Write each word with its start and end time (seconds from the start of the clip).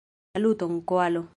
Saluton, 0.33 0.81
koalo! 0.89 1.23